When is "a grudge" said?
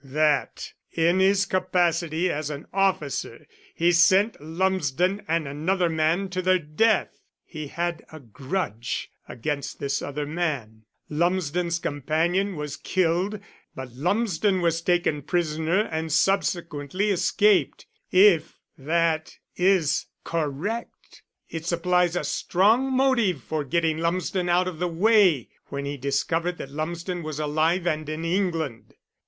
8.11-9.11